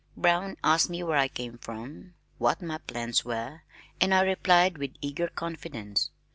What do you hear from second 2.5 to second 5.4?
my plans were, and I replied with eager